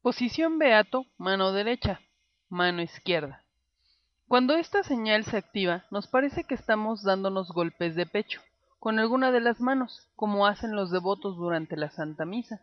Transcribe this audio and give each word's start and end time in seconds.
Posición 0.00 0.60
beato, 0.60 1.06
mano 1.18 1.52
derecha, 1.52 2.00
mano 2.48 2.82
izquierda. 2.82 3.42
Cuando 4.28 4.54
esta 4.54 4.84
señal 4.84 5.24
se 5.24 5.36
activa, 5.36 5.86
nos 5.90 6.06
parece 6.06 6.44
que 6.44 6.54
estamos 6.54 7.02
dándonos 7.02 7.50
golpes 7.50 7.96
de 7.96 8.06
pecho, 8.06 8.40
con 8.78 9.00
alguna 9.00 9.32
de 9.32 9.40
las 9.40 9.60
manos, 9.60 10.08
como 10.14 10.46
hacen 10.46 10.76
los 10.76 10.92
devotos 10.92 11.36
durante 11.36 11.76
la 11.76 11.90
Santa 11.90 12.24
Misa, 12.24 12.60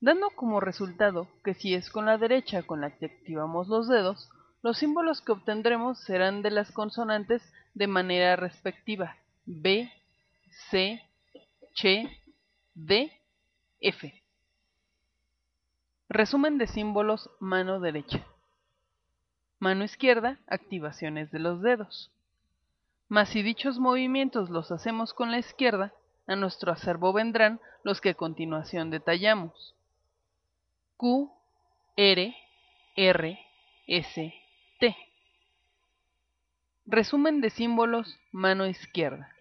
dando 0.00 0.30
como 0.30 0.60
resultado 0.60 1.26
que 1.42 1.54
si 1.54 1.74
es 1.74 1.90
con 1.90 2.06
la 2.06 2.18
derecha 2.18 2.62
con 2.62 2.80
la 2.80 2.96
que 2.96 3.06
activamos 3.06 3.66
los 3.66 3.88
dedos, 3.88 4.30
los 4.62 4.78
símbolos 4.78 5.22
que 5.22 5.32
obtendremos 5.32 5.98
serán 5.98 6.40
de 6.40 6.52
las 6.52 6.70
consonantes 6.70 7.42
de 7.74 7.88
manera 7.88 8.36
respectiva 8.36 9.16
B, 9.44 9.92
C, 10.70 11.02
Ch, 11.74 12.08
D, 12.74 13.12
F. 13.80 14.19
Resumen 16.12 16.58
de 16.58 16.66
símbolos 16.66 17.30
mano 17.38 17.78
derecha. 17.78 18.26
Mano 19.60 19.84
izquierda, 19.84 20.40
activaciones 20.48 21.30
de 21.30 21.38
los 21.38 21.62
dedos. 21.62 22.10
Mas 23.08 23.28
si 23.28 23.42
dichos 23.42 23.78
movimientos 23.78 24.50
los 24.50 24.72
hacemos 24.72 25.14
con 25.14 25.30
la 25.30 25.38
izquierda, 25.38 25.94
a 26.26 26.34
nuestro 26.34 26.72
acervo 26.72 27.12
vendrán 27.12 27.60
los 27.84 28.00
que 28.00 28.10
a 28.10 28.14
continuación 28.14 28.90
detallamos. 28.90 29.76
Q, 30.96 31.32
R, 31.94 32.36
R, 32.96 33.46
S, 33.86 34.34
T. 34.80 34.96
Resumen 36.86 37.40
de 37.40 37.50
símbolos 37.50 38.18
mano 38.32 38.66
izquierda. 38.66 39.32